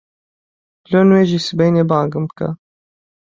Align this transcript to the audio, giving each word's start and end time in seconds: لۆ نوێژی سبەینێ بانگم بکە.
لۆ 0.91 0.99
نوێژی 1.09 1.39
سبەینێ 1.47 1.83
بانگم 1.89 2.23
بکە. 2.29 2.49